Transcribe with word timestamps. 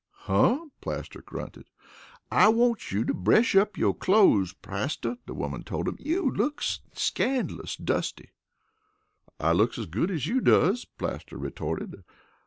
"Huh," 0.25 0.65
Plaster 0.81 1.21
grunted. 1.21 1.69
"An 2.31 2.41
I 2.41 2.47
wants 2.47 2.91
you 2.91 3.05
to 3.05 3.13
brush 3.13 3.55
up 3.55 3.77
yo' 3.77 3.93
clothes, 3.93 4.51
Plaster," 4.51 5.17
the 5.27 5.35
woman 5.35 5.61
told 5.63 5.87
him. 5.87 5.95
"You 5.99 6.31
looks 6.31 6.79
scandalous 6.91 7.75
dusty." 7.75 8.31
"I 9.39 9.51
looks 9.51 9.77
as 9.77 9.85
good 9.85 10.09
as 10.09 10.25
you 10.25 10.41
does," 10.41 10.85
Plaster 10.85 11.37
retorted. 11.37 12.03